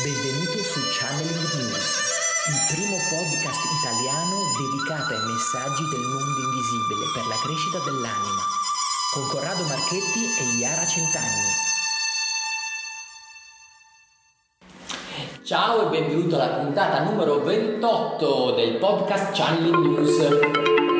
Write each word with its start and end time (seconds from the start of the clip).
Benvenuto 0.00 0.56
su 0.64 0.80
Channeling 0.88 1.52
News, 1.52 1.84
il 2.48 2.60
primo 2.72 2.96
podcast 3.12 3.60
italiano 3.76 4.40
dedicato 4.56 5.12
ai 5.12 5.20
messaggi 5.20 5.84
del 5.92 6.00
mondo 6.00 6.40
invisibile 6.48 7.12
per 7.12 7.26
la 7.28 7.36
crescita 7.44 7.76
dell'anima, 7.84 8.40
con 9.12 9.28
Corrado 9.28 9.62
Marchetti 9.68 10.24
e 10.40 10.56
Iara 10.56 10.86
Centanni. 10.86 11.52
Ciao 15.44 15.84
e 15.84 15.90
benvenuto 15.90 16.36
alla 16.36 16.54
puntata 16.54 17.02
numero 17.04 17.42
28 17.42 18.52
del 18.52 18.76
podcast 18.76 19.36
Channeling 19.36 19.76
News. 19.76 20.16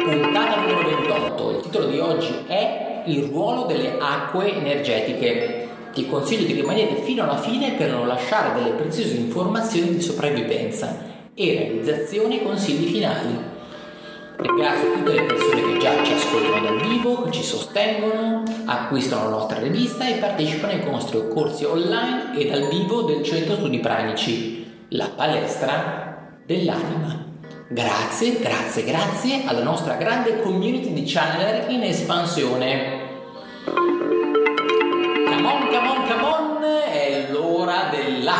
Puntata 0.05 0.61
numero 0.61 0.85
28. 0.85 1.51
Il 1.51 1.63
titolo 1.63 1.87
di 1.87 1.99
oggi 1.99 2.45
è 2.47 3.05
Il 3.07 3.31
ruolo 3.31 3.65
delle 3.65 3.97
acque 3.99 4.53
energetiche 4.55 5.62
ti 5.93 6.09
consiglio 6.09 6.47
di 6.47 6.55
rimanere 6.55 6.97
fino 7.03 7.23
alla 7.23 7.39
fine 7.39 7.73
per 7.73 7.91
non 7.91 8.07
lasciare 8.07 8.59
delle 8.59 8.75
preziose 8.75 9.15
informazioni 9.15 9.95
di 9.95 10.01
sopravvivenza 10.01 11.11
e 11.35 11.55
realizzazione 11.55 12.41
e 12.41 12.45
consigli 12.45 12.91
finali. 12.91 13.51
Ringrazio 14.37 14.93
tutte 14.93 15.13
le 15.13 15.23
persone 15.23 15.63
che 15.63 15.79
già 15.79 16.03
ci 16.03 16.13
ascoltano 16.15 16.61
dal 16.61 16.81
vivo, 16.81 17.31
ci 17.31 17.43
sostengono, 17.43 18.43
acquistano 18.65 19.25
la 19.25 19.37
nostra 19.37 19.59
rivista 19.61 20.07
e 20.09 20.15
partecipano 20.15 20.73
ai 20.73 20.91
nostri 20.91 21.21
corsi 21.29 21.65
online 21.65 22.37
e 22.37 22.49
dal 22.49 22.69
vivo 22.69 23.03
del 23.03 23.23
Centro 23.23 23.55
Studi 23.55 23.79
Pranici, 23.79 24.87
la 24.89 25.11
palestra 25.15 26.41
dell'anima. 26.45 27.31
Grazie, 27.69 28.39
grazie, 28.39 28.85
grazie 28.85 29.45
alla 29.47 29.63
nostra 29.63 29.95
grande 29.95 30.41
community 30.41 30.93
di 30.93 31.05
channeler 31.07 31.71
in 31.71 31.83
espansione. 31.85 33.01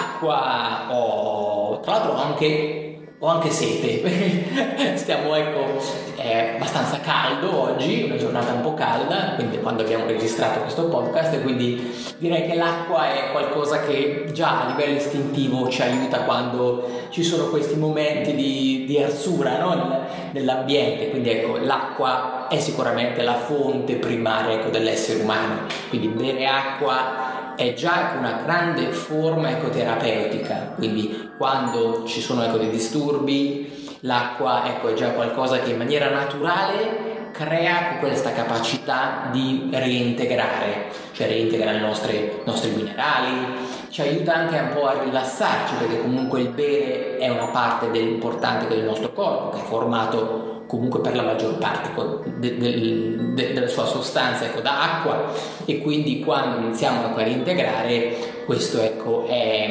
Dell'acqua 0.03 0.87
ho 0.91 1.81
tra 1.81 1.93
l'altro 1.93 2.15
anche, 2.17 2.99
ho 3.19 3.27
anche 3.27 3.51
sete 3.51 4.97
stiamo 4.97 5.35
ecco 5.35 6.11
è 6.17 6.55
abbastanza 6.57 7.01
caldo 7.01 7.73
oggi 7.73 8.03
una 8.05 8.17
giornata 8.17 8.53
un 8.53 8.63
po' 8.63 8.75
calda 8.75 9.35
quindi 9.37 9.59
quando 9.59 9.83
abbiamo 9.83 10.07
registrato 10.07 10.61
questo 10.61 10.89
podcast 10.89 11.41
quindi 11.43 11.93
direi 12.19 12.47
che 12.47 12.55
l'acqua 12.55 13.13
è 13.13 13.31
qualcosa 13.31 13.83
che 13.83 14.27
già 14.33 14.65
a 14.65 14.67
livello 14.69 14.97
istintivo 14.97 15.69
ci 15.69 15.83
aiuta 15.83 16.23
quando 16.23 17.07
ci 17.11 17.23
sono 17.23 17.47
questi 17.47 17.77
momenti 17.77 18.35
di, 18.35 18.85
di 18.87 19.03
arsura 19.03 19.59
no? 19.59 20.01
nell'ambiente 20.33 21.11
quindi 21.11 21.31
ecco 21.31 21.59
l'acqua 21.59 22.47
è 22.49 22.59
sicuramente 22.59 23.23
la 23.23 23.35
fonte 23.35 23.97
primaria 23.97 24.55
ecco, 24.55 24.69
dell'essere 24.69 25.23
umano 25.23 25.67
quindi 25.89 26.09
bere 26.09 26.47
acqua 26.47 27.22
è 27.63 27.75
già 27.75 28.15
una 28.19 28.41
grande 28.45 28.91
forma 28.91 29.51
ecoterapeutica, 29.51 30.73
quindi 30.75 31.31
quando 31.37 32.05
ci 32.07 32.21
sono 32.21 32.43
ecco, 32.43 32.57
dei 32.57 32.71
disturbi, 32.71 33.97
l'acqua 34.01 34.67
ecco, 34.67 34.89
è 34.89 34.95
già 34.95 35.11
qualcosa 35.11 35.61
che 35.61 35.71
in 35.71 35.77
maniera 35.77 36.11
naturale 36.11 37.31
crea 37.31 37.99
questa 38.01 38.33
capacità 38.33 39.29
di 39.31 39.69
reintegrare, 39.73 40.91
cioè 41.13 41.29
reintegra 41.29 41.71
i 41.71 41.81
nostri, 41.81 42.41
nostri 42.45 42.71
minerali, 42.73 43.57
ci 43.91 44.03
aiuta 44.03 44.35
anche 44.35 44.59
un 44.59 44.71
po' 44.75 44.89
a 44.89 45.03
rilassarci 45.05 45.75
perché 45.77 46.01
comunque 46.01 46.41
il 46.41 46.49
bere 46.49 47.17
è 47.19 47.29
una 47.29 47.47
parte 47.47 47.87
importante 47.97 48.67
del 48.67 48.83
nostro 48.83 49.13
corpo 49.13 49.51
che 49.51 49.63
è 49.63 49.67
formato 49.67 50.52
comunque 50.73 51.01
per 51.01 51.15
la 51.15 51.23
maggior 51.23 51.59
parte 51.59 51.91
de, 52.39 52.57
de, 52.57 53.35
de, 53.35 53.53
della 53.53 53.69
sua 53.69 53.85
sostanza 53.85 54.47
ecco, 54.47 54.63
da 54.63 54.81
acqua 54.81 55.31
e 55.67 55.83
quindi 55.83 56.21
quando 56.21 56.65
iniziamo 56.65 57.15
a 57.15 57.23
reintegrare 57.23 58.45
questo 58.47 58.81
ecco, 58.81 59.27
è, 59.27 59.67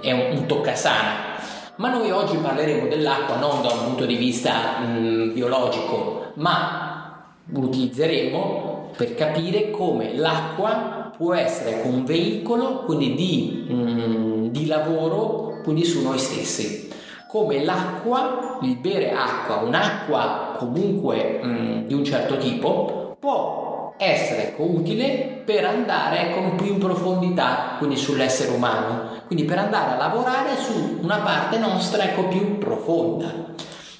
è 0.00 0.12
un, 0.12 0.26
un 0.30 0.46
toccasana. 0.46 1.32
Ma 1.76 1.90
noi 1.90 2.10
oggi 2.10 2.38
parleremo 2.38 2.88
dell'acqua 2.88 3.36
non 3.36 3.60
da 3.60 3.68
un 3.68 3.84
punto 3.84 4.06
di 4.06 4.16
vista 4.16 4.78
mh, 4.78 5.34
biologico, 5.34 6.32
ma 6.36 7.34
utilizzeremo 7.52 8.92
per 8.96 9.14
capire 9.14 9.70
come 9.70 10.16
l'acqua 10.16 11.12
può 11.14 11.34
essere 11.34 11.82
un 11.84 12.06
veicolo 12.06 12.84
quindi 12.84 13.14
di, 13.14 13.66
mh, 13.68 14.48
di 14.48 14.66
lavoro 14.66 15.60
quindi 15.62 15.84
su 15.84 16.02
noi 16.02 16.18
stessi 16.18 16.92
come 17.34 17.64
l'acqua, 17.64 18.58
il 18.62 18.76
bere 18.76 19.10
acqua, 19.10 19.56
un'acqua 19.56 20.54
comunque 20.56 21.40
mh, 21.42 21.48
mm, 21.48 21.86
di 21.88 21.92
un 21.92 22.04
certo 22.04 22.36
tipo, 22.36 23.16
può 23.18 23.92
essere 23.98 24.50
ecco, 24.50 24.62
utile 24.62 25.42
per 25.44 25.64
andare 25.64 26.30
con 26.32 26.54
più 26.54 26.74
in 26.74 26.78
profondità, 26.78 27.74
quindi 27.78 27.96
sull'essere 27.96 28.52
umano, 28.52 29.22
quindi 29.26 29.44
per 29.46 29.58
andare 29.58 29.94
a 29.94 29.96
lavorare 29.96 30.56
su 30.56 31.00
una 31.02 31.16
parte 31.16 31.58
nostra 31.58 32.04
ecco, 32.04 32.28
più 32.28 32.56
profonda. 32.58 33.26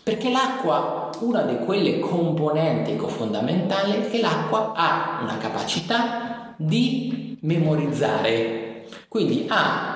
Perché 0.05 0.31
l'acqua, 0.31 1.11
una 1.19 1.41
di 1.41 1.59
quelle 1.65 1.99
componenti 1.99 2.93
ecco, 2.93 3.09
fondamentali, 3.09 3.95
è 3.95 4.11
che 4.11 4.21
l'acqua 4.21 4.75
ha 4.77 5.19
una 5.23 5.39
capacità 5.39 6.55
di 6.57 7.37
memorizzare, 7.41 8.87
quindi 9.09 9.47
ha 9.49 9.94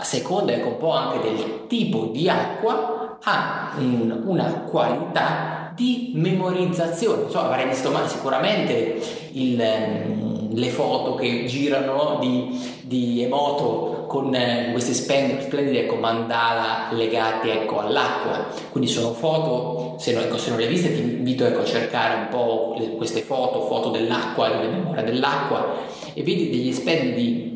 a 0.00 0.04
seconda 0.04 0.52
ecco, 0.52 0.68
un 0.68 0.76
po' 0.78 0.92
anche 0.92 1.20
del 1.20 1.66
tipo 1.66 2.06
di 2.06 2.28
acqua, 2.28 3.18
ha 3.22 3.74
un, 3.78 4.22
una 4.24 4.64
qualità 4.66 5.72
di 5.74 6.12
memorizzazione. 6.14 7.28
So, 7.28 7.40
avrei 7.40 7.68
visto 7.68 7.90
ma 7.90 8.06
sicuramente 8.08 9.00
il, 9.32 9.62
mm, 9.62 10.52
le 10.54 10.68
foto 10.70 11.14
che 11.16 11.44
girano 11.44 12.16
di, 12.20 12.80
di 12.82 13.22
Emoto 13.22 14.06
con 14.08 14.34
eh, 14.34 14.70
questi 14.72 14.94
splendidi 14.94 15.76
ecco, 15.76 15.96
mandala 15.96 16.88
legati 16.92 17.50
ecco, 17.50 17.80
all'acqua. 17.80 18.46
Quindi 18.70 18.90
sono 18.90 19.12
foto, 19.12 19.96
se 19.98 20.12
non, 20.12 20.24
ecco, 20.24 20.38
se 20.38 20.48
non 20.48 20.58
le 20.58 20.64
hai 20.64 20.70
viste 20.70 20.94
ti 20.94 21.00
invito 21.00 21.44
ecco, 21.44 21.60
a 21.60 21.66
cercare 21.66 22.14
un 22.14 22.28
po' 22.28 22.74
le, 22.78 22.96
queste 22.96 23.20
foto, 23.20 23.66
foto 23.66 23.90
dell'acqua, 23.90 24.48
delle 24.48 24.68
memoria 24.68 25.02
dell'acqua 25.02 25.76
e 26.14 26.22
vedi 26.22 26.50
degli 26.50 26.72
splendidi 26.72 27.49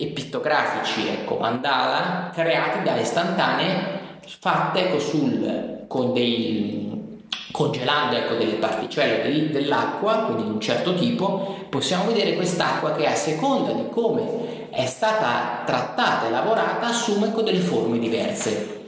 e 0.00 0.06
pittografici, 0.06 1.06
ecco, 1.06 1.36
mandala, 1.36 2.30
creati 2.32 2.82
da 2.82 2.96
istantanee 2.98 3.98
fatte 4.38 4.86
ecco, 4.86 4.98
sul, 4.98 5.84
con 5.86 6.14
dei, 6.14 7.20
congelando 7.50 8.16
ecco, 8.16 8.34
delle 8.34 8.54
particelle 8.54 9.22
del, 9.22 9.50
dell'acqua, 9.50 10.24
quindi 10.24 10.44
di 10.44 10.50
un 10.50 10.60
certo 10.60 10.94
tipo, 10.94 11.66
possiamo 11.68 12.06
vedere 12.06 12.34
quest'acqua 12.34 12.92
che 12.92 13.06
a 13.06 13.14
seconda 13.14 13.72
di 13.72 13.88
come 13.90 14.70
è 14.70 14.86
stata 14.86 15.64
trattata 15.66 16.28
e 16.28 16.30
lavorata 16.30 16.86
assume 16.86 17.26
ecco, 17.26 17.42
delle 17.42 17.58
forme 17.58 17.98
diverse. 17.98 18.78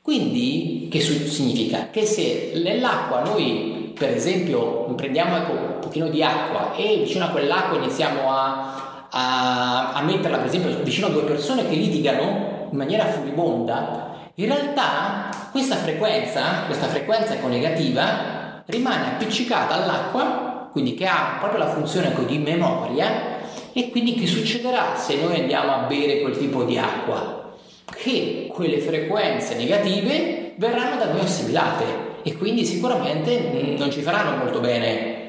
Quindi, 0.00 0.88
che 0.90 1.00
significa? 1.00 1.88
Che 1.90 2.04
se 2.04 2.52
nell'acqua 2.62 3.22
noi, 3.22 3.92
per 3.98 4.10
esempio, 4.10 4.84
prendiamo 4.94 5.38
ecco, 5.38 5.52
un 5.52 5.78
pochino 5.80 6.08
di 6.08 6.22
acqua 6.22 6.74
e 6.76 6.98
vicino 6.98 7.24
a 7.24 7.28
quell'acqua 7.28 7.78
iniziamo 7.78 8.30
a 8.30 8.83
a, 9.16 9.92
a 9.92 10.02
metterla 10.02 10.38
per 10.38 10.46
esempio 10.46 10.82
vicino 10.82 11.06
a 11.06 11.10
due 11.10 11.22
persone 11.22 11.68
che 11.68 11.76
litigano 11.76 12.68
in 12.70 12.76
maniera 12.76 13.06
furibonda, 13.06 14.30
in 14.34 14.46
realtà 14.46 15.28
questa 15.52 15.76
frequenza, 15.76 16.64
questa 16.66 16.88
frequenza 16.88 17.34
econegativa, 17.34 18.62
rimane 18.66 19.12
appiccicata 19.12 19.74
all'acqua, 19.74 20.68
quindi 20.72 20.94
che 20.94 21.06
ha 21.06 21.36
proprio 21.38 21.60
la 21.60 21.70
funzione 21.70 22.12
di 22.26 22.38
memoria, 22.38 23.38
e 23.72 23.90
quindi 23.90 24.14
che 24.14 24.26
succederà 24.26 24.96
se 24.96 25.20
noi 25.20 25.38
andiamo 25.38 25.72
a 25.72 25.78
bere 25.86 26.20
quel 26.20 26.36
tipo 26.36 26.64
di 26.64 26.76
acqua? 26.76 27.52
Che 27.84 28.50
quelle 28.52 28.80
frequenze 28.80 29.54
negative 29.56 30.54
verranno 30.56 30.96
da 30.96 31.12
noi 31.12 31.20
assimilate 31.20 31.84
e 32.22 32.36
quindi 32.36 32.64
sicuramente 32.64 33.76
non 33.78 33.92
ci 33.92 34.00
faranno 34.00 34.36
molto 34.36 34.58
bene 34.58 35.24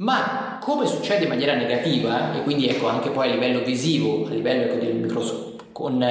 ma 0.00 0.39
come 0.60 0.86
succede 0.86 1.24
in 1.24 1.28
maniera 1.30 1.54
negativa, 1.54 2.34
e 2.34 2.42
quindi 2.42 2.68
ecco 2.68 2.86
anche 2.86 3.10
poi 3.10 3.28
a 3.28 3.32
livello 3.32 3.60
visivo, 3.64 4.26
a 4.26 4.30
livello 4.30 4.64
ecco, 4.64 4.84
del 4.84 4.94
microscopio, 4.96 5.48
con, 5.72 6.06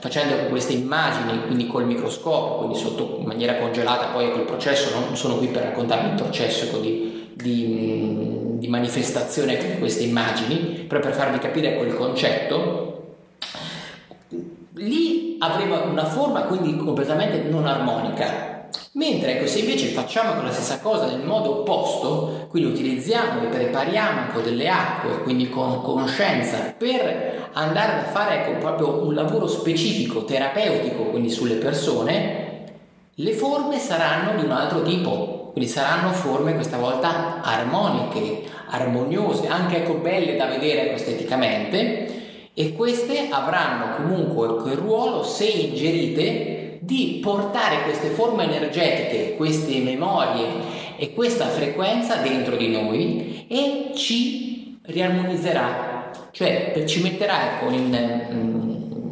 facendo 0.00 0.34
queste 0.48 0.72
immagini, 0.72 1.44
quindi 1.46 1.66
col 1.66 1.84
microscopio, 1.84 2.56
quindi 2.56 2.78
sotto 2.78 3.18
in 3.20 3.26
maniera 3.26 3.56
congelata, 3.56 4.06
poi 4.06 4.26
ecco 4.26 4.38
il 4.38 4.44
processo, 4.44 4.98
non 4.98 5.16
sono 5.16 5.36
qui 5.36 5.48
per 5.48 5.62
raccontarvi 5.64 6.08
il 6.08 6.14
processo 6.14 6.64
ecco, 6.64 6.78
di, 6.78 7.32
di, 7.34 8.56
di, 8.58 8.68
manifestazione 8.68 9.56
di 9.56 9.78
queste 9.78 10.04
immagini, 10.04 10.84
però 10.88 11.00
per 11.00 11.12
farvi 11.12 11.38
capire 11.38 11.78
ecco, 11.78 11.94
concetto, 11.96 13.14
lì 14.74 15.36
avremo 15.38 15.84
una 15.84 16.06
forma 16.06 16.42
quindi 16.42 16.76
completamente 16.76 17.42
non 17.42 17.66
armonica, 17.66 18.59
Mentre 18.92 19.36
ecco, 19.36 19.46
se 19.46 19.60
invece 19.60 19.86
facciamo 19.88 20.42
la 20.42 20.50
stessa 20.50 20.80
cosa 20.80 21.06
nel 21.06 21.24
modo 21.24 21.60
opposto, 21.60 22.46
quindi 22.48 22.72
utilizziamo 22.72 23.42
e 23.42 23.46
prepariamo 23.46 24.32
con 24.32 24.42
delle 24.42 24.68
acque, 24.68 25.22
quindi 25.22 25.48
con 25.48 25.80
conoscenza, 25.80 26.74
per 26.76 27.50
andare 27.52 27.92
a 27.92 28.04
fare 28.06 28.40
ecco, 28.40 28.58
proprio 28.58 29.06
un 29.06 29.14
lavoro 29.14 29.46
specifico, 29.46 30.24
terapeutico, 30.24 31.04
quindi 31.04 31.30
sulle 31.30 31.54
persone, 31.54 32.64
le 33.14 33.32
forme 33.32 33.78
saranno 33.78 34.36
di 34.36 34.44
un 34.44 34.50
altro 34.50 34.82
tipo, 34.82 35.50
quindi 35.52 35.70
saranno 35.70 36.10
forme 36.10 36.54
questa 36.54 36.78
volta 36.78 37.42
armoniche, 37.42 38.42
armoniose, 38.70 39.46
anche 39.46 39.84
ecco, 39.84 39.94
belle 39.94 40.34
da 40.36 40.46
vedere 40.46 40.94
esteticamente. 40.94 42.18
E 42.52 42.72
queste 42.72 43.28
avranno 43.30 43.94
comunque 43.96 44.62
quel 44.62 44.76
ruolo, 44.76 45.22
se 45.22 45.44
ingerite, 45.44 46.59
di 46.90 47.20
portare 47.22 47.84
queste 47.84 48.08
forme 48.08 48.52
energetiche, 48.52 49.36
queste 49.36 49.78
memorie 49.78 50.96
e 50.96 51.14
questa 51.14 51.46
frequenza 51.46 52.16
dentro 52.16 52.56
di 52.56 52.68
noi 52.68 53.46
e 53.46 53.92
ci 53.94 54.80
riarmonizzerà, 54.82 56.10
cioè 56.32 56.82
ci 56.86 57.00
metterà 57.00 57.54
ecco, 57.54 57.72
in, 57.72 59.06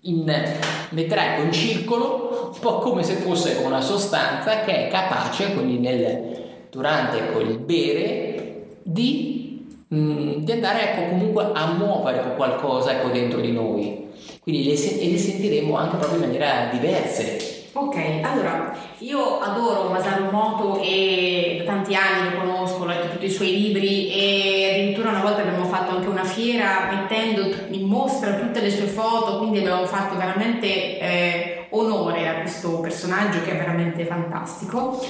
in, 0.00 0.44
metterà 0.88 1.34
ecco, 1.34 1.42
in 1.42 1.52
circolo 1.52 2.52
un 2.54 2.60
po' 2.60 2.78
come 2.78 3.02
se 3.02 3.16
fosse 3.16 3.60
una 3.62 3.82
sostanza 3.82 4.60
che 4.60 4.86
è 4.86 4.90
capace, 4.90 5.52
quindi 5.52 5.78
nel, 5.78 6.44
durante 6.70 7.18
ecco, 7.18 7.40
il 7.40 7.58
bere, 7.58 8.78
di, 8.82 9.66
mh, 9.86 10.36
di 10.36 10.52
andare 10.52 10.92
ecco, 10.92 11.10
comunque 11.10 11.50
a 11.52 11.66
muovere 11.74 12.34
qualcosa 12.36 12.92
ecco, 12.92 13.08
dentro 13.08 13.40
di 13.40 13.52
noi. 13.52 14.05
Quindi 14.48 14.68
le, 14.68 15.00
e 15.00 15.10
le 15.10 15.18
sentiremo 15.18 15.76
anche 15.76 15.96
proprio 15.96 16.20
in 16.20 16.26
maniera 16.26 16.68
diverse. 16.70 17.64
Ok, 17.72 17.96
allora 18.22 18.78
io 18.98 19.40
adoro 19.40 19.90
Masaru 19.90 20.30
Moto 20.30 20.80
e 20.80 21.56
da 21.58 21.72
tanti 21.72 21.96
anni 21.96 22.30
lo 22.30 22.38
conosco, 22.38 22.82
ho 22.82 22.86
letto 22.86 23.08
tutti 23.08 23.24
i 23.24 23.30
suoi 23.30 23.50
libri 23.60 24.08
e 24.08 24.70
addirittura 24.72 25.08
una 25.08 25.22
volta 25.22 25.40
abbiamo 25.40 25.64
fatto 25.64 25.96
anche 25.96 26.08
una 26.08 26.22
fiera 26.22 26.88
mettendo 26.92 27.52
in 27.70 27.88
mostra 27.88 28.34
tutte 28.34 28.60
le 28.60 28.70
sue 28.70 28.86
foto, 28.86 29.38
quindi 29.38 29.58
abbiamo 29.58 29.84
fatto 29.84 30.16
veramente 30.16 31.00
eh, 31.00 31.66
onore 31.70 32.28
a 32.28 32.34
questo 32.42 32.78
personaggio 32.78 33.42
che 33.42 33.50
è 33.50 33.56
veramente 33.56 34.04
fantastico 34.04 35.04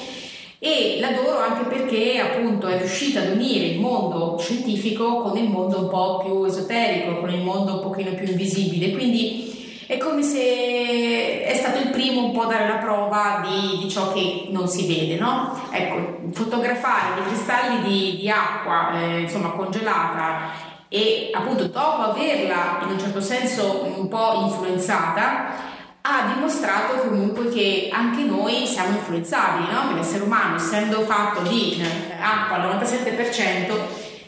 e 0.59 0.99
l'adoro 1.01 1.39
anche 1.39 1.65
perché 1.69 2.19
appunto 2.19 2.67
è 2.67 2.79
riuscita 2.79 3.21
ad 3.21 3.31
unire 3.31 3.67
il 3.67 3.81
mondo 3.81 4.39
scientifico 4.39 5.23
con 5.23 5.37
il 5.37 5.49
mondo 5.49 5.81
un 5.81 5.89
po' 5.89 6.23
più 6.25 6.45
esoterico, 6.45 7.21
con 7.21 7.31
il 7.31 7.43
mondo 7.43 7.75
un 7.75 7.81
pochino 7.81 8.15
più 8.15 8.27
invisibile, 8.27 8.93
quindi 8.93 9.55
è 9.87 9.99
come 9.99 10.23
se 10.23 11.45
è 11.45 11.55
stato 11.55 11.79
il 11.79 11.91
primo 11.91 12.25
un 12.25 12.33
po' 12.33 12.43
a 12.43 12.47
dare 12.47 12.67
la 12.67 12.79
prova 12.79 13.47
di, 13.47 13.79
di 13.79 13.89
ciò 13.89 14.13
che 14.13 14.49
non 14.51 14.67
si 14.67 14.87
vede, 14.87 15.17
no? 15.17 15.61
Ecco, 15.71 16.29
fotografare 16.33 17.15
dei 17.15 17.25
cristalli 17.27 17.83
di, 17.83 18.17
di 18.17 18.29
acqua, 18.29 18.99
eh, 18.99 19.21
insomma, 19.21 19.51
congelata 19.51 20.75
e 20.89 21.31
appunto 21.33 21.65
dopo 21.65 22.03
averla 22.03 22.81
in 22.83 22.91
un 22.91 22.99
certo 22.99 23.21
senso 23.21 23.93
un 23.97 24.09
po' 24.09 24.43
influenzata, 24.45 25.66
ha 26.09 26.33
dimostrato 26.33 27.09
comunque 27.09 27.49
che 27.49 27.89
anche 27.93 28.23
noi 28.23 28.65
siamo 28.67 28.97
influenzabili, 28.97 29.73
no? 29.73 29.95
L'essere 29.97 30.23
umano, 30.23 30.55
essendo 30.55 31.01
fatto 31.01 31.41
di 31.43 31.81
eh, 31.81 32.15
acqua 32.21 32.63
al 32.63 32.79
97%, 32.79 33.73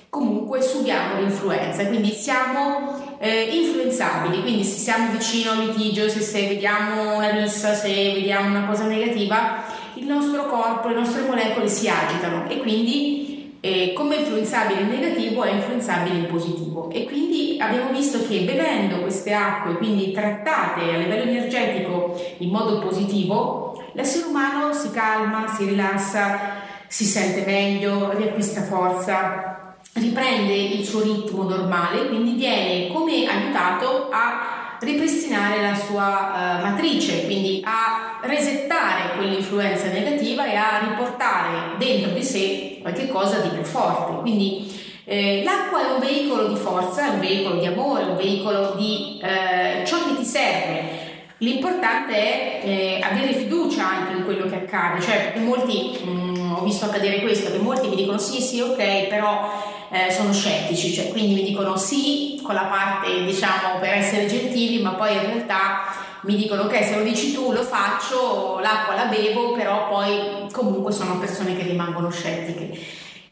comunque 0.09 0.61
subiamo 0.61 1.21
l'influenza, 1.21 1.87
quindi 1.87 2.11
siamo 2.11 3.17
eh, 3.21 3.43
influenzabili, 3.43 4.43
quindi 4.43 4.65
se 4.65 4.79
siamo 4.79 5.13
vicino 5.13 5.53
a 5.53 5.55
un 5.55 5.67
litigio, 5.67 6.09
se, 6.09 6.21
se 6.21 6.49
vediamo 6.49 7.17
una 7.17 7.31
rissa, 7.31 7.75
se 7.75 7.89
vediamo 7.89 8.49
una 8.49 8.67
cosa 8.67 8.85
negativa, 8.85 9.63
il 9.95 10.07
nostro 10.07 10.47
corpo, 10.47 10.89
le 10.89 10.95
nostre 10.95 11.23
molecole 11.23 11.69
si 11.69 11.89
agitano. 11.89 12.49
E 12.49 12.59
quindi 12.59 13.28
eh, 13.61 13.93
come 13.95 14.17
influenzabile 14.17 14.81
in 14.81 14.89
negativo 14.89 15.43
è 15.43 15.53
influenzabile 15.53 16.19
in 16.19 16.27
positivo. 16.27 16.91
E 16.91 17.05
quindi 17.05 17.59
abbiamo 17.61 17.91
visto 17.91 18.27
che 18.27 18.41
bevendo 18.41 19.01
queste 19.01 19.33
acque, 19.33 19.77
quindi 19.77 20.13
trattate 20.13 20.93
a 20.93 20.97
livello 20.97 21.31
energetico 21.31 22.21
in 22.39 22.51
modo 22.51 22.79
positivo, 22.79 23.83
l'essere 23.93 24.27
umano 24.27 24.73
si 24.73 24.91
calma, 24.91 25.49
si 25.49 25.65
rilassa, 25.65 26.67
si 26.87 27.05
sente 27.05 27.45
meglio, 27.45 28.17
riacquista 28.17 28.63
forza, 28.63 29.77
riprende 29.95 30.55
il 30.55 30.85
suo 30.85 31.03
ritmo 31.03 31.43
normale, 31.43 32.07
quindi 32.09 32.33
viene 32.33 32.93
come 32.93 33.27
aiutato 33.27 34.09
a 34.11 34.77
ripristinare 34.81 35.61
la 35.61 35.75
sua 35.75 36.61
uh, 36.61 36.63
matrice, 36.63 37.25
quindi 37.25 37.61
a 37.65 38.21
resettare 38.23 39.17
quell'influenza 39.17 39.89
negativa 39.89 40.47
e 40.47 40.55
a 40.55 40.79
riportare 40.89 41.77
dentro 41.79 42.13
di 42.13 42.23
sé 42.23 42.58
qualche 42.81 43.09
cosa 43.09 43.39
di 43.39 43.49
più 43.49 43.63
forte. 43.63 44.21
Quindi 44.21 44.71
eh, 45.05 45.43
l'acqua 45.43 45.81
è 45.81 45.93
un 45.93 46.01
veicolo 46.01 46.49
di 46.49 46.57
forza, 46.57 47.07
è 47.07 47.09
un 47.15 47.21
veicolo 47.21 47.57
di 47.57 47.67
amore, 47.67 48.03
è 48.03 48.07
un 48.07 48.17
veicolo 48.17 48.75
di 48.77 49.19
eh, 49.23 49.85
ciò 49.87 49.97
che 50.05 50.17
ti 50.17 50.25
serve. 50.25 51.07
L'importante 51.39 52.15
è 52.15 52.61
eh, 52.65 53.01
avere 53.01 53.33
fiducia 53.33 53.89
anche 53.89 54.17
in 54.17 54.25
quello 54.25 54.47
che 54.47 54.57
accade, 54.57 55.01
cioè 55.01 55.23
perché 55.23 55.39
molti, 55.39 55.99
mh, 56.03 56.11
mm, 56.11 56.53
ho 56.53 56.65
visto 56.65 56.85
accadere 56.87 57.21
questo, 57.21 57.53
che 57.53 57.59
molti 57.59 57.89
mi 57.89 57.95
dicono 57.97 58.19
sì 58.19 58.41
sì 58.41 58.61
ok, 58.61 59.07
però 59.07 59.49
eh, 59.91 60.11
sono 60.11 60.33
scettici, 60.33 60.93
cioè 60.93 61.09
quindi 61.09 61.35
mi 61.35 61.45
dicono 61.45 61.77
sì 61.77 62.41
con 62.43 62.55
la 62.55 62.65
parte 62.65 63.25
diciamo 63.25 63.79
per 63.81 63.91
essere 63.91 64.27
gentili, 64.27 64.83
ma 64.83 64.91
poi 64.91 65.15
in 65.15 65.21
realtà 65.21 66.07
mi 66.23 66.37
dicono 66.37 66.63
ok 66.63 66.85
se 66.85 66.97
lo 66.97 67.03
dici 67.03 67.33
tu 67.33 67.53
lo 67.53 67.63
faccio, 67.63 68.59
l'acqua 68.61 68.95
la 68.95 69.07
bevo, 69.07 69.53
però 69.53 69.89
poi 69.89 70.49
comunque 70.53 70.93
sono 70.93 71.19
persone 71.19 71.57
che 71.57 71.63
rimangono 71.63 72.11
scettiche. 72.11 72.79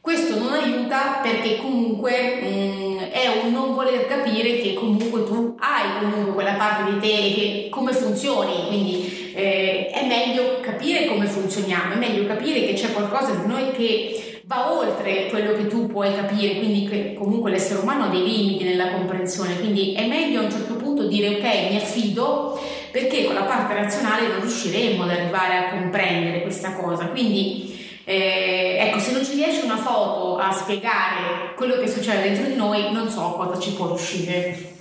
Questo 0.00 0.38
non 0.38 0.52
aiuta 0.52 1.18
perché 1.20 1.56
comunque 1.56 2.40
mh, 2.40 2.46
mm, 2.46 2.98
è 3.10 3.42
un 3.42 3.50
non 3.50 3.74
voler 3.74 4.06
capire 4.06 4.60
che 4.60 4.74
comunque 4.74 5.24
tu 5.24 5.56
hai 5.58 5.98
comunque 6.00 6.32
quella 6.32 6.52
parte 6.52 6.92
di 6.92 7.00
te 7.00 7.34
che 7.34 7.68
come 7.70 7.92
funzioni, 7.92 8.66
quindi 8.68 9.32
eh, 9.34 9.88
è 9.88 10.06
meglio 10.06 10.60
capire 10.60 11.06
come 11.06 11.26
funzioniamo, 11.26 11.94
è 11.94 11.96
meglio 11.96 12.24
capire 12.24 12.64
che 12.66 12.74
c'è 12.74 12.92
qualcosa 12.92 13.32
di 13.32 13.46
noi 13.48 13.72
che 13.72 14.40
va 14.44 14.72
oltre 14.72 15.26
quello 15.28 15.54
che 15.54 15.66
tu 15.66 15.88
puoi 15.88 16.14
capire, 16.14 16.58
quindi 16.58 16.88
che 16.88 17.14
comunque 17.14 17.50
l'essere 17.50 17.80
umano 17.80 18.04
ha 18.04 18.08
dei 18.08 18.22
limiti 18.22 18.62
nella 18.62 18.92
comprensione, 18.92 19.58
quindi 19.58 19.92
è 19.94 20.06
meglio 20.06 20.40
a 20.40 20.44
un 20.44 20.50
certo 20.52 20.74
punto 20.74 21.08
dire 21.08 21.30
ok, 21.30 21.70
mi 21.70 21.76
affido 21.76 22.58
perché 22.96 23.26
con 23.26 23.34
la 23.34 23.42
parte 23.42 23.74
razionale 23.74 24.26
non 24.26 24.40
riusciremo 24.40 25.02
ad 25.02 25.10
arrivare 25.10 25.58
a 25.58 25.68
comprendere 25.68 26.40
questa 26.40 26.72
cosa. 26.72 27.08
Quindi 27.08 28.00
eh, 28.04 28.78
ecco, 28.80 28.98
se 28.98 29.12
non 29.12 29.22
ci 29.22 29.34
riesce 29.34 29.64
una 29.64 29.76
foto 29.76 30.38
a 30.38 30.50
spiegare 30.50 31.52
quello 31.56 31.76
che 31.76 31.88
succede 31.88 32.22
dentro 32.22 32.46
di 32.46 32.56
noi, 32.56 32.90
non 32.94 33.10
so 33.10 33.32
cosa 33.32 33.60
ci 33.60 33.72
può 33.72 33.88
riuscire. 33.88 34.75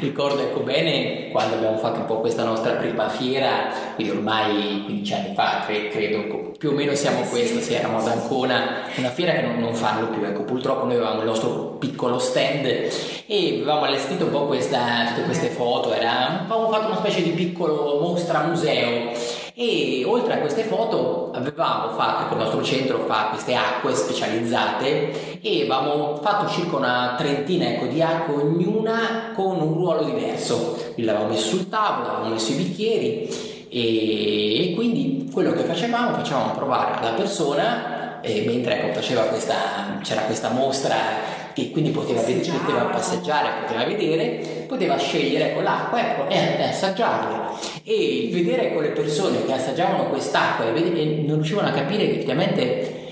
Ricordo 0.00 0.40
ecco 0.40 0.60
bene 0.60 1.30
quando 1.30 1.56
abbiamo 1.56 1.78
fatto 1.78 2.00
un 2.00 2.06
po' 2.06 2.20
questa 2.20 2.44
nostra 2.44 2.72
prima 2.72 3.08
fiera, 3.08 3.72
quindi 3.94 4.12
ormai 4.12 4.82
15 4.84 5.14
anni 5.14 5.34
fa, 5.34 5.64
credo 5.66 6.52
più 6.58 6.70
o 6.70 6.72
meno 6.72 6.94
siamo 6.94 7.22
questo, 7.22 7.60
sì, 7.60 7.74
eravamo 7.74 8.00
ad 8.00 8.08
Ancona, 8.08 8.82
una 8.96 9.10
fiera 9.10 9.32
che 9.32 9.42
non, 9.42 9.58
non, 9.58 9.74
fanno 9.74 10.08
più, 10.08 10.24
ecco 10.24 10.44
purtroppo 10.44 10.84
noi 10.84 10.94
avevamo 10.94 11.20
il 11.20 11.26
nostro 11.26 11.76
piccolo 11.78 12.18
stand 12.18 12.66
e 13.26 13.54
avevamo 13.56 13.84
allestito 13.84 14.24
un 14.24 14.30
po' 14.30 14.46
questa, 14.46 15.06
tutte 15.08 15.24
queste 15.24 15.48
foto, 15.48 15.92
era, 15.92 16.40
avevamo 16.40 16.70
fatto 16.70 16.86
una 16.86 16.96
specie 16.96 17.22
di 17.22 17.30
piccolo 17.30 18.00
mostra 18.00 18.44
museo 18.44 19.12
e 19.56 20.02
oltre 20.04 20.34
a 20.34 20.38
queste 20.38 20.64
foto 20.64 21.30
avevamo 21.32 21.94
fatto, 21.94 22.34
il 22.34 22.40
nostro 22.40 22.60
centro 22.64 23.04
fa 23.06 23.28
queste 23.30 23.54
acque 23.54 23.94
specializzate 23.94 25.40
e 25.40 25.60
avevamo 25.60 26.16
fatto 26.16 26.48
circa 26.48 26.76
una 26.76 27.14
trentina 27.16 27.66
ecco, 27.66 27.86
di 27.86 28.02
acque, 28.02 28.34
ognuna 28.34 29.30
con 29.32 29.60
un 29.60 29.74
ruolo 29.74 30.02
diverso. 30.02 30.72
Quindi 30.94 31.04
l'avevamo 31.04 31.30
messo 31.32 31.56
sul 31.56 31.68
tavolo, 31.68 32.08
avevamo 32.08 32.32
messo 32.34 32.50
i 32.50 32.56
bicchieri 32.56 33.28
e, 33.68 34.70
e 34.70 34.74
quindi 34.74 35.30
quello 35.32 35.52
che 35.52 35.62
facevamo, 35.62 36.16
facevamo 36.16 36.52
provare 36.54 36.98
alla 36.98 37.12
persona, 37.12 38.20
mentre 38.24 38.90
ecco, 38.90 38.98
questa, 39.28 40.00
c'era 40.02 40.22
questa 40.22 40.48
mostra 40.50 40.96
che 41.54 41.70
quindi 41.70 41.90
poteva, 41.90 42.20
vedere, 42.20 42.58
poteva 42.58 42.84
passeggiare, 42.86 43.64
poteva 43.64 43.84
vedere, 43.84 44.64
poteva 44.66 44.96
scegliere 44.98 45.54
con 45.54 45.62
l'acqua 45.62 46.00
ecco, 46.00 46.28
e 46.28 46.62
assaggiarla. 46.62 47.52
E 47.84 48.28
vedere 48.32 48.74
con 48.74 48.82
le 48.82 48.88
persone 48.88 49.44
che 49.46 49.52
assaggiavano 49.52 50.08
quest'acqua 50.08 50.66
e, 50.66 50.76
e 50.76 51.24
non 51.26 51.36
riuscivano 51.36 51.68
a 51.68 51.70
capire 51.70 52.06
che 52.06 52.14
effettivamente 52.14 53.02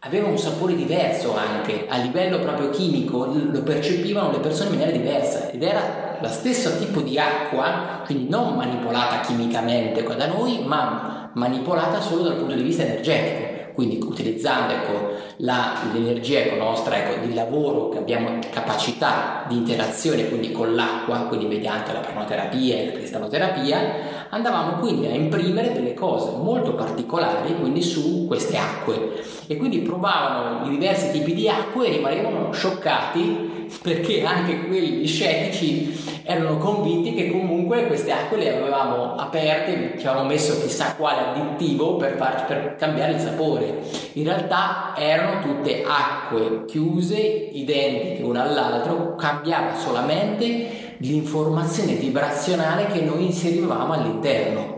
aveva 0.00 0.28
un 0.28 0.38
sapore 0.38 0.76
diverso 0.76 1.34
anche 1.36 1.86
a 1.88 1.96
livello 1.96 2.38
proprio 2.38 2.70
chimico, 2.70 3.24
lo 3.24 3.62
percepivano 3.62 4.30
le 4.30 4.38
persone 4.38 4.68
in 4.68 4.76
maniera 4.78 4.96
diversa 4.96 5.50
ed 5.50 5.62
era 5.62 6.18
lo 6.20 6.28
stesso 6.28 6.78
tipo 6.78 7.00
di 7.00 7.18
acqua, 7.18 8.02
quindi 8.04 8.28
non 8.28 8.54
manipolata 8.54 9.20
chimicamente 9.20 10.02
qua 10.02 10.14
da 10.14 10.26
noi, 10.26 10.62
ma 10.64 11.30
manipolata 11.34 12.00
solo 12.00 12.22
dal 12.22 12.36
punto 12.36 12.54
di 12.54 12.62
vista 12.62 12.82
energetico 12.82 13.45
quindi 13.76 14.00
utilizzando 14.02 14.72
ecco, 14.72 15.12
la, 15.36 15.82
l'energia 15.92 16.40
ecco, 16.40 16.56
nostra 16.56 16.96
ecco, 16.96 17.26
di 17.26 17.34
lavoro 17.34 17.90
che 17.90 17.98
abbiamo 17.98 18.38
capacità 18.50 19.44
di 19.46 19.58
interazione 19.58 20.28
quindi 20.28 20.50
con 20.50 20.74
l'acqua, 20.74 21.26
quindi 21.28 21.44
mediante 21.44 21.92
la 21.92 22.00
pranoterapia 22.00 22.74
e 22.74 22.86
la 22.86 22.92
cristalloterapia, 22.92 24.15
andavamo 24.36 24.78
quindi 24.78 25.06
a 25.06 25.10
imprimere 25.10 25.72
delle 25.72 25.94
cose 25.94 26.30
molto 26.36 26.74
particolari 26.74 27.56
quindi 27.58 27.82
su 27.82 28.26
queste 28.26 28.56
acque 28.56 29.24
e 29.46 29.56
quindi 29.56 29.78
provavano 29.78 30.66
i 30.66 30.70
diversi 30.70 31.10
tipi 31.10 31.34
di 31.34 31.48
acque 31.48 31.86
e 31.86 31.90
rimanevano 31.92 32.52
scioccati 32.52 33.54
perché 33.82 34.24
anche 34.24 34.66
quelli 34.66 35.06
scettici 35.06 36.22
erano 36.22 36.58
convinti 36.58 37.14
che 37.14 37.30
comunque 37.30 37.86
queste 37.86 38.12
acque 38.12 38.36
le 38.36 38.56
avevamo 38.56 39.14
aperte, 39.14 39.94
ci 39.98 40.06
avevamo 40.06 40.28
messo 40.28 40.60
chissà 40.60 40.94
quale 40.96 41.20
additivo 41.20 41.96
per, 41.96 42.16
farci, 42.16 42.44
per 42.46 42.76
cambiare 42.76 43.12
il 43.12 43.20
sapore. 43.20 43.78
In 44.14 44.24
realtà 44.24 44.94
erano 44.96 45.40
tutte 45.40 45.84
acque 45.86 46.64
chiuse, 46.66 47.16
identiche 47.16 48.22
una 48.22 48.42
all'altra, 48.42 49.14
cambiava 49.16 49.74
solamente 49.74 50.85
l'informazione 50.98 51.94
vibrazionale 51.94 52.86
che 52.86 53.00
noi 53.02 53.26
inserivamo 53.26 53.92
all'interno. 53.92 54.76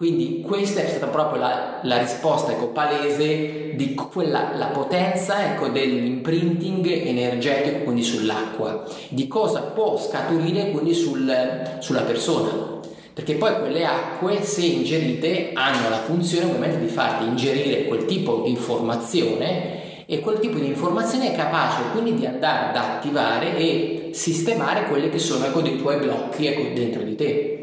Quindi 0.00 0.40
questa 0.40 0.80
è 0.80 0.88
stata 0.88 1.08
proprio 1.08 1.40
la, 1.40 1.80
la 1.82 1.98
risposta 1.98 2.52
ecco, 2.52 2.68
palese 2.68 3.74
di 3.74 3.94
quella, 3.94 4.56
la 4.56 4.68
potenza 4.68 5.44
ecco, 5.44 5.68
dell'imprinting 5.68 6.86
energetico 6.86 7.80
quindi 7.84 8.02
sull'acqua, 8.02 8.82
di 9.10 9.28
cosa 9.28 9.60
può 9.60 9.98
scaturire 9.98 10.70
quindi 10.70 10.94
sul, 10.94 11.76
sulla 11.80 12.00
persona. 12.00 12.78
Perché 13.12 13.34
poi 13.34 13.58
quelle 13.58 13.84
acque, 13.84 14.42
se 14.42 14.62
ingerite, 14.62 15.50
hanno 15.52 15.90
la 15.90 15.98
funzione 15.98 16.46
ovviamente 16.46 16.80
di 16.80 16.86
farti 16.86 17.26
ingerire 17.26 17.84
quel 17.84 18.06
tipo 18.06 18.40
di 18.44 18.52
informazione 18.52 20.06
e 20.06 20.20
quel 20.20 20.38
tipo 20.38 20.58
di 20.58 20.66
informazione 20.66 21.30
è 21.30 21.36
capace 21.36 21.82
quindi 21.92 22.14
di 22.14 22.26
andare 22.26 22.70
ad 22.70 22.76
attivare 22.76 23.56
e 23.56 23.99
sistemare 24.12 24.86
quelli 24.86 25.10
che 25.10 25.18
sono 25.18 25.46
ecco, 25.46 25.60
dei 25.60 25.78
tuoi 25.78 25.98
blocchi 25.98 26.46
ecco, 26.46 26.74
dentro 26.74 27.02
di 27.02 27.14
te. 27.16 27.54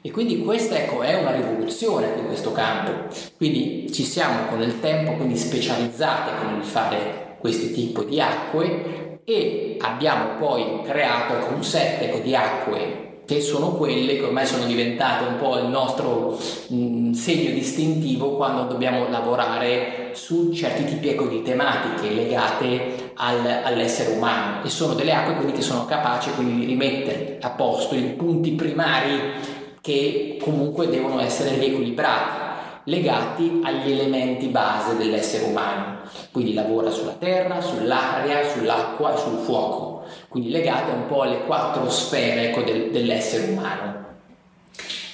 E 0.00 0.10
quindi 0.10 0.42
questa 0.42 0.76
ecco, 0.76 1.02
è 1.02 1.20
una 1.20 1.32
rivoluzione 1.32 2.08
in 2.18 2.26
questo 2.26 2.52
campo. 2.52 3.14
Quindi 3.36 3.92
ci 3.92 4.04
siamo 4.04 4.46
con 4.48 4.62
il 4.62 4.80
tempo 4.80 5.12
quindi 5.12 5.36
specializzati 5.36 6.30
nel 6.46 6.64
fare 6.64 7.36
questi 7.40 7.72
tipi 7.72 8.04
di 8.06 8.20
acque 8.20 9.20
e 9.24 9.76
abbiamo 9.80 10.38
poi 10.38 10.80
creato 10.84 11.34
ecco, 11.34 11.54
un 11.54 11.62
set 11.62 12.02
ecco, 12.02 12.18
di 12.18 12.34
acque 12.34 13.06
che 13.26 13.42
sono 13.42 13.72
quelle 13.72 14.16
che 14.16 14.22
ormai 14.22 14.46
sono 14.46 14.64
diventate 14.64 15.24
un 15.24 15.36
po' 15.36 15.58
il 15.58 15.66
nostro 15.66 16.38
mh, 16.68 17.10
segno 17.10 17.50
distintivo 17.50 18.36
quando 18.36 18.62
dobbiamo 18.62 19.06
lavorare 19.10 20.12
su 20.14 20.50
certi 20.54 20.86
tipi 20.86 21.10
ecco, 21.10 21.26
di 21.26 21.42
tematiche 21.42 22.14
legate 22.14 22.97
al, 23.18 23.60
all'essere 23.64 24.14
umano 24.14 24.64
e 24.64 24.68
sono 24.68 24.94
delle 24.94 25.12
acque 25.12 25.34
quindi 25.34 25.52
che 25.52 25.62
sono 25.62 25.84
capaci 25.84 26.30
quindi 26.34 26.60
di 26.60 26.66
rimettere 26.66 27.38
a 27.40 27.50
posto 27.50 27.94
i 27.94 28.02
punti 28.02 28.52
primari 28.52 29.56
che 29.80 30.38
comunque 30.40 30.88
devono 30.88 31.20
essere 31.20 31.56
riequilibrati, 31.56 32.46
legati 32.84 33.60
agli 33.62 33.92
elementi 33.92 34.48
base 34.48 34.96
dell'essere 34.96 35.44
umano. 35.44 36.00
Quindi 36.30 36.52
lavora 36.52 36.90
sulla 36.90 37.12
terra, 37.12 37.60
sull'aria, 37.60 38.46
sull'acqua 38.48 39.14
e 39.14 39.18
sul 39.18 39.38
fuoco, 39.38 40.04
quindi 40.28 40.50
legate 40.50 40.90
un 40.90 41.06
po' 41.06 41.22
alle 41.22 41.44
quattro 41.44 41.88
sfere 41.90 42.48
ecco, 42.48 42.62
del, 42.62 42.90
dell'essere 42.90 43.50
umano. 43.50 44.07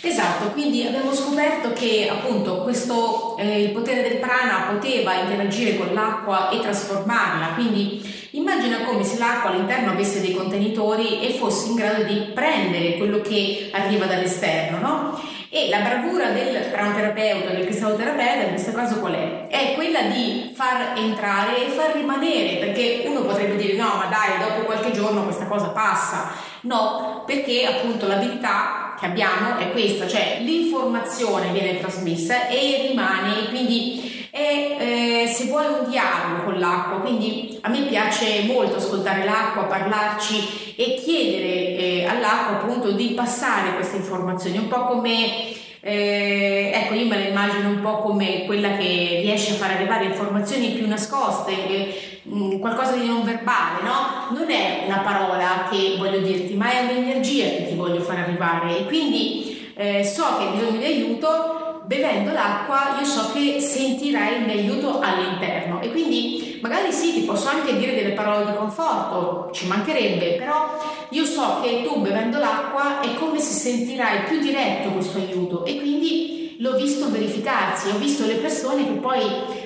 Esatto, 0.06 0.50
quindi 0.50 0.84
abbiamo 0.84 1.14
scoperto 1.14 1.72
che 1.72 2.10
appunto 2.12 2.58
questo, 2.58 3.38
eh, 3.38 3.62
il 3.62 3.70
potere 3.70 4.02
del 4.02 4.18
prana 4.18 4.66
poteva 4.70 5.14
interagire 5.14 5.78
con 5.78 5.94
l'acqua 5.94 6.50
e 6.50 6.60
trasformarla, 6.60 7.54
quindi 7.54 8.28
immagina 8.32 8.84
come 8.84 9.02
se 9.02 9.16
l'acqua 9.16 9.48
all'interno 9.48 9.92
avesse 9.92 10.20
dei 10.20 10.34
contenitori 10.34 11.26
e 11.26 11.32
fosse 11.32 11.68
in 11.68 11.76
grado 11.76 12.02
di 12.02 12.32
prendere 12.34 12.98
quello 12.98 13.22
che 13.22 13.70
arriva 13.72 14.04
dall'esterno, 14.04 14.78
no? 14.78 15.20
E 15.48 15.70
la 15.70 15.78
bravura 15.78 16.30
del 16.30 16.64
pranoterapeuta, 16.70 17.50
del 17.50 17.64
cristalloterapeuta 17.64 18.42
in 18.42 18.50
questo 18.50 18.72
caso 18.72 19.00
qual 19.00 19.14
è? 19.14 19.46
È 19.46 19.74
quella 19.74 20.02
di 20.02 20.52
far 20.54 20.98
entrare 20.98 21.64
e 21.64 21.70
far 21.70 21.94
rimanere, 21.94 22.56
perché 22.56 23.04
uno 23.06 23.22
potrebbe 23.22 23.56
dire 23.56 23.74
no, 23.74 23.94
ma 23.96 24.06
dai, 24.10 24.46
dopo 24.46 24.66
qualche 24.66 24.90
giorno 24.90 25.24
questa 25.24 25.46
cosa 25.46 25.68
passa. 25.68 26.32
No, 26.62 27.22
perché 27.24 27.64
appunto 27.66 28.06
l'abilità 28.06 28.83
che 29.04 29.10
abbiamo 29.10 29.58
è 29.58 29.70
questa, 29.70 30.08
cioè 30.08 30.38
l'informazione 30.40 31.52
viene 31.52 31.78
trasmessa 31.78 32.48
e 32.48 32.86
rimane, 32.88 33.48
quindi 33.50 34.28
è 34.30 34.76
eh, 34.78 35.26
se 35.28 35.44
vuoi 35.44 35.66
un 35.66 35.90
dialogo 35.90 36.44
con 36.44 36.58
l'acqua, 36.58 37.00
quindi 37.00 37.58
a 37.60 37.68
me 37.68 37.82
piace 37.82 38.44
molto 38.46 38.76
ascoltare 38.76 39.24
l'acqua, 39.24 39.64
parlarci 39.64 40.74
e 40.76 41.00
chiedere 41.04 41.76
eh, 41.76 42.06
all'acqua 42.08 42.56
appunto 42.56 42.92
di 42.92 43.08
passare 43.08 43.74
queste 43.74 43.96
informazioni, 43.96 44.58
un 44.58 44.68
po' 44.68 44.84
come 44.84 45.52
eh, 45.86 46.70
ecco, 46.74 46.94
io 46.94 47.06
me 47.06 47.18
la 47.18 47.28
immagino 47.28 47.68
un 47.68 47.82
po' 47.82 47.98
come 47.98 48.46
quella 48.46 48.74
che 48.78 49.20
riesce 49.22 49.52
a 49.52 49.56
far 49.56 49.72
arrivare 49.72 50.06
informazioni 50.06 50.70
più 50.70 50.88
nascoste, 50.88 51.52
eh, 51.52 52.13
mh, 52.24 52.58
qualcosa 52.58 52.92
di 52.92 53.06
non 53.06 53.24
verbale, 53.24 53.82
no? 53.82 54.36
Non 54.36 54.50
è 54.50 54.84
una 54.86 54.98
parola 54.98 55.68
che 55.70 55.94
voglio 55.98 56.18
dirti, 56.18 56.54
ma 56.54 56.70
è 56.70 56.82
un'energia 56.82 57.44
che 57.44 57.66
ti 57.68 57.74
voglio 57.74 58.00
far 58.00 58.18
arrivare. 58.18 58.78
E 58.78 58.84
quindi 58.86 59.72
eh, 59.76 60.04
so 60.04 60.36
che 60.38 60.44
hai 60.44 60.52
bisogno 60.52 60.78
di 60.78 60.84
aiuto, 60.84 61.82
bevendo 61.86 62.32
l'acqua 62.32 62.96
io 62.98 63.04
so 63.04 63.30
che 63.32 63.60
sentirai 63.60 64.38
il 64.38 64.44
mio 64.44 64.54
aiuto 64.54 65.00
all'interno. 65.00 65.80
E 65.80 65.90
quindi 65.90 66.58
magari 66.62 66.92
sì, 66.92 67.12
ti 67.12 67.20
posso 67.20 67.48
anche 67.48 67.76
dire 67.76 67.94
delle 67.94 68.12
parole 68.12 68.46
di 68.46 68.56
conforto, 68.56 69.50
ci 69.52 69.66
mancherebbe, 69.66 70.36
però 70.36 70.78
io 71.10 71.24
so 71.24 71.60
che 71.62 71.82
tu 71.84 72.00
bevendo 72.00 72.38
l'acqua 72.38 73.00
è 73.00 73.14
come 73.14 73.38
se 73.38 73.52
sentirai 73.52 74.24
più 74.24 74.38
diretto 74.40 74.90
questo 74.90 75.18
aiuto. 75.18 75.64
E 75.64 75.76
quindi 75.76 76.56
l'ho 76.58 76.76
visto 76.76 77.10
verificarsi, 77.10 77.88
ho 77.88 77.98
visto 77.98 78.24
le 78.26 78.36
persone 78.36 78.84
che 78.84 78.92
poi 78.92 79.22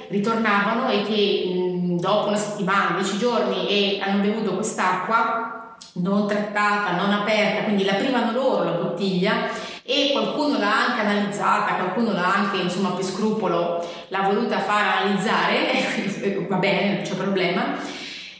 ritornavano 0.08 0.88
e 0.88 1.02
che 1.02 1.52
mh, 1.54 1.57
dopo 1.98 2.28
una 2.28 2.36
settimana, 2.36 2.96
dieci 2.98 3.18
giorni 3.18 3.68
e 3.68 4.00
hanno 4.02 4.22
bevuto 4.22 4.54
quest'acqua 4.54 5.76
non 5.94 6.26
trattata, 6.26 6.96
non 6.96 7.12
aperta, 7.12 7.64
quindi 7.64 7.84
la 7.84 7.94
privano 7.94 8.32
loro 8.32 8.64
la 8.64 8.70
bottiglia 8.72 9.48
e 9.82 10.10
qualcuno 10.12 10.58
l'ha 10.58 10.86
anche 10.86 11.00
analizzata, 11.00 11.74
qualcuno 11.74 12.12
l'ha 12.12 12.34
anche, 12.34 12.58
insomma, 12.58 12.90
per 12.90 13.04
scrupolo 13.04 13.84
l'ha 14.08 14.22
voluta 14.22 14.60
far 14.60 15.00
analizzare, 15.02 16.46
va 16.48 16.56
bene, 16.56 16.94
non 16.94 17.02
c'è 17.02 17.14
problema. 17.14 17.62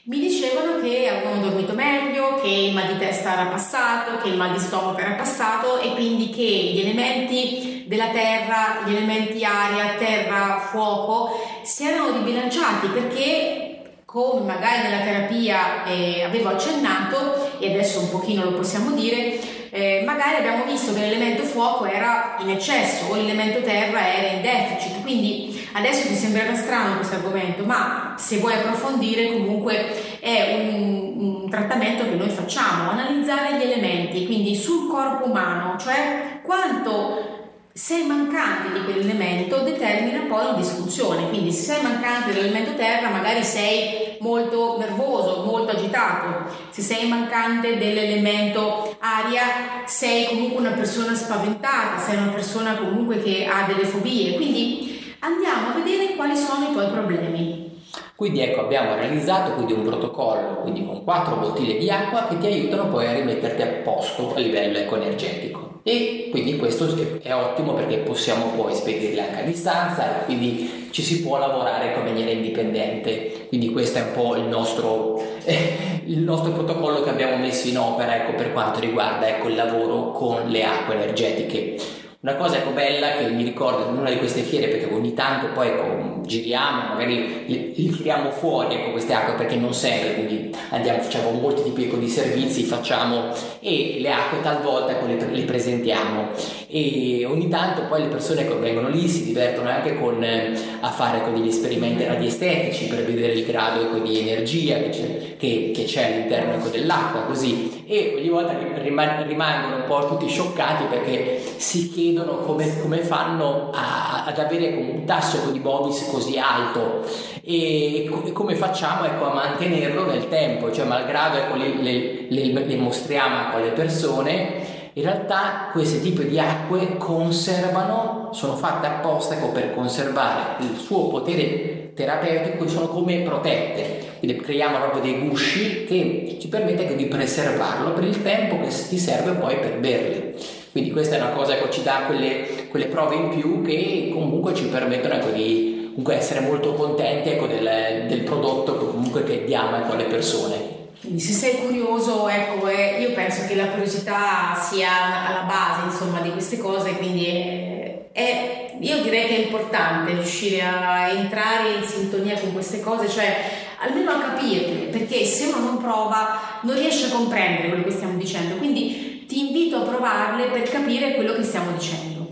Mi 0.08 0.20
dicevano 0.20 0.80
che 0.80 1.06
avevano 1.06 1.42
dormito 1.42 1.74
meglio, 1.74 2.40
che 2.40 2.48
il 2.48 2.72
mal 2.72 2.86
di 2.86 2.96
testa 2.96 3.34
era 3.34 3.50
passato, 3.50 4.16
che 4.22 4.30
il 4.30 4.38
mal 4.38 4.54
di 4.54 4.58
stomaco 4.58 4.96
era 4.96 5.12
passato 5.12 5.80
e 5.80 5.92
quindi 5.92 6.30
che 6.30 6.42
gli 6.42 6.80
elementi 6.80 7.84
della 7.86 8.08
terra, 8.08 8.84
gli 8.86 8.96
elementi 8.96 9.44
aria, 9.44 9.96
terra, 9.98 10.60
fuoco 10.70 11.32
si 11.62 11.86
erano 11.86 12.16
ribilanciati 12.16 12.86
perché 12.86 14.00
come 14.06 14.46
magari 14.46 14.84
nella 14.84 15.04
terapia 15.04 15.84
eh, 15.84 16.22
avevo 16.22 16.48
accennato 16.48 17.58
e 17.58 17.68
adesso 17.68 18.00
un 18.00 18.10
pochino 18.10 18.44
lo 18.44 18.54
possiamo 18.54 18.92
dire, 18.92 19.38
eh, 19.70 20.02
magari 20.04 20.36
abbiamo 20.36 20.64
visto 20.64 20.92
che 20.92 21.00
l'elemento 21.00 21.42
fuoco 21.42 21.84
era 21.84 22.36
in 22.40 22.50
eccesso 22.50 23.06
o 23.06 23.14
l'elemento 23.16 23.60
terra 23.62 24.14
era 24.14 24.28
in 24.28 24.42
deficit, 24.42 25.02
quindi 25.02 25.68
adesso 25.72 26.08
ti 26.08 26.14
sembrerà 26.14 26.54
strano 26.54 26.96
questo 26.96 27.16
argomento, 27.16 27.64
ma 27.64 28.14
se 28.16 28.38
vuoi 28.38 28.54
approfondire 28.54 29.32
comunque 29.32 30.18
è 30.20 30.58
un, 30.60 31.42
un 31.42 31.50
trattamento 31.50 32.04
che 32.04 32.14
noi 32.14 32.30
facciamo, 32.30 32.90
analizzare 32.90 33.58
gli 33.58 33.62
elementi, 33.62 34.26
quindi 34.26 34.54
sul 34.54 34.88
corpo 34.88 35.26
umano, 35.26 35.76
cioè 35.78 36.40
quanto 36.42 37.36
sei 37.78 38.06
mancante 38.06 38.72
di 38.72 38.84
quell'elemento 38.84 39.60
determina 39.60 40.22
poi 40.28 40.46
una 40.46 40.56
disfunzione, 40.56 41.28
quindi 41.28 41.52
se 41.52 41.74
sei 41.74 41.82
mancante 41.82 42.32
dell'elemento 42.32 42.74
terra 42.74 43.08
magari 43.08 43.44
sei 43.44 44.07
molto 44.20 44.76
nervoso, 44.78 45.44
molto 45.44 45.72
agitato, 45.72 46.50
se 46.70 46.82
sei 46.82 47.08
mancante 47.08 47.76
dell'elemento 47.76 48.96
aria 48.98 49.84
sei 49.86 50.26
comunque 50.26 50.60
una 50.60 50.76
persona 50.76 51.14
spaventata, 51.14 51.98
sei 51.98 52.16
una 52.16 52.32
persona 52.32 52.76
comunque 52.76 53.22
che 53.22 53.46
ha 53.46 53.64
delle 53.66 53.84
fobie, 53.84 54.36
quindi 54.36 55.16
andiamo 55.20 55.68
a 55.68 55.72
vedere 55.72 56.14
quali 56.14 56.36
sono 56.36 56.68
i 56.68 56.72
tuoi 56.72 56.88
problemi. 56.88 57.66
Quindi 58.14 58.40
ecco 58.40 58.62
abbiamo 58.62 58.94
realizzato 58.96 59.52
quindi 59.52 59.72
un 59.72 59.84
protocollo 59.84 60.56
quindi 60.62 60.84
con 60.84 61.04
quattro 61.04 61.36
bottiglie 61.36 61.78
di 61.78 61.88
acqua 61.88 62.26
che 62.26 62.36
ti 62.38 62.46
aiutano 62.46 62.88
poi 62.88 63.06
a 63.06 63.12
rimetterti 63.12 63.62
a 63.62 63.66
posto 63.84 64.34
a 64.34 64.40
livello 64.40 64.78
ecco 64.78 64.96
energetico 64.96 65.67
e 65.88 66.28
quindi 66.30 66.58
questo 66.58 66.86
è 67.22 67.32
ottimo 67.32 67.72
perché 67.72 67.96
possiamo 67.98 68.52
poi 68.54 68.74
spedirle 68.74 69.22
anche 69.22 69.40
a 69.40 69.44
distanza 69.44 70.20
e 70.20 70.24
quindi 70.26 70.88
ci 70.90 71.02
si 71.02 71.22
può 71.22 71.38
lavorare 71.38 71.94
in 71.94 72.04
maniera 72.04 72.30
indipendente. 72.30 73.46
Quindi 73.48 73.70
questo 73.70 73.96
è 73.96 74.02
un 74.02 74.12
po' 74.12 74.36
il 74.36 74.42
nostro, 74.42 75.18
eh, 75.44 76.02
il 76.04 76.18
nostro 76.18 76.52
protocollo 76.52 77.02
che 77.02 77.08
abbiamo 77.08 77.38
messo 77.38 77.68
in 77.68 77.78
opera 77.78 78.16
ecco, 78.16 78.34
per 78.34 78.52
quanto 78.52 78.80
riguarda 78.80 79.28
ecco, 79.28 79.48
il 79.48 79.54
lavoro 79.54 80.12
con 80.12 80.50
le 80.50 80.62
acque 80.62 80.94
energetiche 80.94 81.76
Una 82.20 82.34
cosa 82.34 82.56
ecco 82.56 82.70
bella 82.70 83.12
che 83.12 83.28
mi 83.28 83.44
ricordo 83.44 83.88
in 83.88 83.96
una 83.96 84.10
di 84.10 84.18
queste 84.18 84.42
fiere, 84.42 84.66
perché 84.66 84.92
ogni 84.92 85.14
tanto 85.14 85.52
poi 85.52 85.68
ecco, 85.68 86.20
giriamo, 86.22 86.88
magari 86.88 87.44
li, 87.46 87.72
li 87.76 87.90
tiriamo 87.90 88.32
fuori 88.32 88.74
ecco, 88.74 88.90
queste 88.90 89.12
acque 89.12 89.34
perché 89.34 89.54
non 89.54 89.72
sempre, 89.72 90.14
quindi 90.14 90.52
andiamo, 90.70 91.00
facciamo 91.00 91.30
molti 91.30 91.62
tipi 91.62 91.84
ecco, 91.84 91.94
di 91.94 92.08
servizi, 92.08 92.64
facciamo 92.64 93.32
e 93.60 93.98
le 94.00 94.10
acque 94.10 94.40
talvolta 94.40 94.90
ecco, 94.90 95.06
le, 95.06 95.30
le, 95.30 95.42
presentiamo. 95.42 96.30
E 96.66 97.24
ogni 97.24 97.46
tanto 97.46 97.82
poi 97.82 98.02
le 98.02 98.08
persone 98.08 98.40
ecco, 98.40 98.58
vengono 98.58 98.88
lì, 98.88 99.06
si 99.06 99.22
divertono 99.22 99.68
anche 99.68 99.96
con, 99.96 100.20
eh, 100.20 100.54
a 100.80 100.90
fare 100.90 101.18
ecco, 101.18 101.30
degli 101.30 101.46
esperimenti 101.46 102.04
radiestetici 102.04 102.88
per 102.88 103.04
vedere 103.04 103.34
il 103.34 103.46
grado 103.46 103.80
ecco, 103.80 103.98
di 103.98 104.18
energia 104.18 104.78
che 104.78 104.88
c'è, 104.88 105.36
che, 105.36 105.70
che 105.72 105.84
c'è 105.84 106.12
all'interno 106.12 106.54
ecco, 106.54 106.68
dell'acqua, 106.68 107.20
così 107.20 107.77
e 107.90 108.16
ogni 108.18 108.28
volta 108.28 108.52
rimangono 108.82 109.76
un 109.76 109.84
po' 109.86 110.06
tutti 110.08 110.28
scioccati 110.28 110.84
perché 110.90 111.42
si 111.56 111.88
chiedono 111.88 112.36
come, 112.40 112.82
come 112.82 112.98
fanno 112.98 113.70
a, 113.72 114.24
ad 114.26 114.38
avere 114.38 114.74
un 114.74 115.06
tasso 115.06 115.50
di 115.50 115.58
Bovis 115.58 116.06
così 116.10 116.38
alto. 116.38 117.06
E, 117.42 118.04
e 118.04 118.32
come 118.32 118.56
facciamo 118.56 119.06
ecco, 119.06 119.30
a 119.30 119.32
mantenerlo 119.32 120.04
nel 120.04 120.28
tempo, 120.28 120.70
cioè 120.70 120.84
malgrado 120.84 121.38
ecco, 121.38 121.56
le, 121.56 121.76
le, 121.80 122.26
le, 122.28 122.66
le 122.66 122.76
mostriamo 122.76 123.54
alle 123.54 123.70
persone, 123.70 124.90
in 124.92 125.02
realtà 125.02 125.70
questi 125.72 126.02
tipi 126.02 126.28
di 126.28 126.38
acque 126.38 126.98
conservano, 126.98 128.28
sono 128.32 128.54
fatte 128.56 128.86
apposta 128.86 129.32
ecco, 129.32 129.48
per 129.48 129.72
conservare 129.72 130.62
il 130.62 130.76
suo 130.76 131.08
potere 131.08 131.77
terapeutico 131.94 132.68
sono 132.68 132.88
come 132.88 133.20
protette. 133.20 134.06
Quindi 134.18 134.40
creiamo 134.40 134.78
proprio 134.78 135.02
dei 135.02 135.18
gusci 135.20 135.84
che 135.84 136.36
ci 136.40 136.48
permettono 136.48 136.94
di 136.94 137.06
preservarlo 137.06 137.92
per 137.92 138.04
il 138.04 138.22
tempo 138.22 138.60
che 138.60 138.68
ti 138.68 138.98
serve 138.98 139.32
poi 139.32 139.56
per 139.58 139.78
berli. 139.78 140.34
Quindi 140.70 140.90
questa 140.90 141.16
è 141.16 141.20
una 141.20 141.30
cosa 141.30 141.54
che 141.54 141.70
ci 141.70 141.82
dà 141.82 142.02
quelle, 142.06 142.68
quelle 142.68 142.86
prove 142.86 143.14
in 143.16 143.28
più 143.30 143.62
che 143.62 144.10
comunque 144.12 144.54
ci 144.54 144.66
permettono 144.66 145.14
ecco, 145.14 145.30
di 145.30 145.78
comunque 145.88 146.16
essere 146.16 146.40
molto 146.40 146.74
contenti 146.74 147.30
ecco, 147.30 147.46
del, 147.46 148.06
del, 148.08 148.20
prodotto 148.20 148.78
che 148.78 148.86
comunque 148.86 149.24
che 149.24 149.44
diamo 149.44 149.78
ecco, 149.78 149.92
alle 149.92 150.04
persone. 150.04 150.76
Quindi 151.00 151.20
se 151.20 151.32
sei 151.32 151.64
curioso, 151.64 152.28
ecco, 152.28 152.68
eh, 152.68 153.00
io 153.00 153.12
penso 153.12 153.46
che 153.46 153.54
la 153.54 153.68
curiosità 153.68 154.54
sia 154.54 155.26
alla 155.26 155.42
base 155.42 155.86
insomma, 155.86 156.20
di 156.20 156.30
queste 156.30 156.58
cose, 156.58 156.92
quindi 156.92 157.26
è, 157.26 157.87
è, 158.18 158.74
io 158.80 159.00
direi 159.02 159.28
che 159.28 159.36
è 159.36 159.44
importante 159.44 160.12
riuscire 160.12 160.60
a 160.60 161.10
entrare 161.10 161.74
in 161.74 161.84
sintonia 161.84 162.36
con 162.36 162.52
queste 162.52 162.80
cose, 162.80 163.08
cioè 163.08 163.36
almeno 163.78 164.10
a 164.10 164.18
capirle, 164.18 164.86
perché 164.86 165.24
se 165.24 165.46
uno 165.46 165.60
non 165.60 165.78
prova 165.78 166.40
non 166.62 166.76
riesce 166.76 167.06
a 167.06 167.10
comprendere 167.10 167.68
quello 167.68 167.84
che 167.84 167.92
stiamo 167.92 168.18
dicendo. 168.18 168.56
Quindi 168.56 169.24
ti 169.28 169.46
invito 169.46 169.76
a 169.76 169.82
provarle 169.82 170.46
per 170.46 170.62
capire 170.62 171.14
quello 171.14 171.34
che 171.34 171.44
stiamo 171.44 171.70
dicendo. 171.70 172.26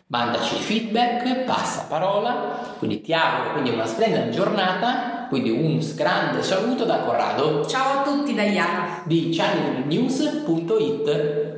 Mandaci 0.07 0.57
feedback, 0.57 1.45
passa 1.45 1.85
parola, 1.89 2.75
quindi 2.79 3.03
ti 3.03 3.13
auguro 3.13 3.53
quindi 3.53 3.71
una 3.71 3.87
splendida 3.87 4.29
giornata, 4.31 5.27
quindi 5.29 5.51
un 5.51 5.79
grande 5.95 6.43
saluto 6.43 6.85
da 6.85 7.01
Corrado. 7.01 7.65
Ciao 7.67 8.01
a 8.01 8.03
tutti 8.03 8.35
da 8.35 8.43
Iara 8.43 9.03
di 9.05 9.29
channelnews.it. 9.31 11.50